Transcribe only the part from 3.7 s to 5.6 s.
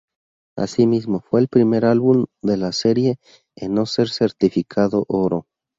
no ser certificado Oro.